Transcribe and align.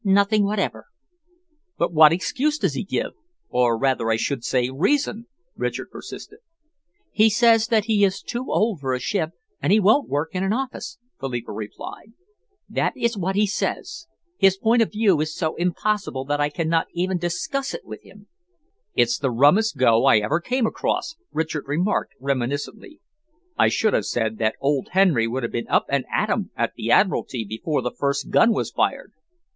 "Nothing 0.03 0.45
whatever." 0.45 0.87
"But 1.77 1.93
what 1.93 2.11
excuse 2.11 2.57
does 2.57 2.73
he 2.73 2.83
give 2.83 3.11
or 3.49 3.77
rather 3.77 4.09
I 4.09 4.15
should 4.15 4.43
say 4.43 4.71
reason?" 4.71 5.27
Richard 5.55 5.91
persisted. 5.91 6.39
"He 7.11 7.29
says 7.29 7.67
that 7.67 7.85
he 7.85 8.03
is 8.03 8.23
too 8.23 8.47
old 8.51 8.79
for 8.79 8.95
a 8.95 8.99
ship, 8.99 9.29
and 9.61 9.71
he 9.71 9.79
won't 9.79 10.09
work 10.09 10.33
in 10.33 10.43
an 10.43 10.53
office," 10.53 10.97
Philippa 11.19 11.51
replied. 11.51 12.13
"That 12.67 12.93
is 12.97 13.15
what 13.15 13.35
he 13.35 13.45
says. 13.45 14.07
His 14.39 14.57
point 14.57 14.81
of 14.81 14.91
view 14.91 15.21
is 15.21 15.35
so 15.35 15.53
impossible 15.57 16.25
that 16.25 16.41
I 16.41 16.49
can 16.49 16.67
not 16.67 16.87
even 16.95 17.19
discuss 17.19 17.75
it 17.75 17.85
with 17.85 18.01
him." 18.01 18.25
"It's 18.95 19.19
the 19.19 19.29
rummest 19.29 19.77
go 19.77 20.05
I 20.05 20.17
ever 20.17 20.39
came 20.39 20.65
across," 20.65 21.13
Richard 21.31 21.65
remarked 21.67 22.15
reminiscently. 22.19 23.01
"I 23.55 23.67
should 23.67 23.93
have 23.93 24.05
said 24.07 24.39
that 24.39 24.55
old 24.59 24.87
Henry 24.93 25.27
would 25.27 25.43
have 25.43 25.51
been 25.51 25.69
up 25.69 25.85
and 25.89 26.05
at 26.11 26.31
'em 26.31 26.49
at 26.57 26.73
the 26.75 26.89
Admiralty 26.89 27.45
before 27.47 27.83
the 27.83 27.91
first 27.95 28.31
gun 28.31 28.51
was 28.51 28.71
fired." 28.71 29.13